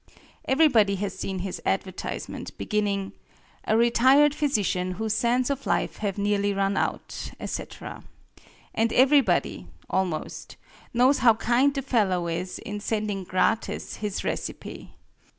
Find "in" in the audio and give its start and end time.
12.57-12.79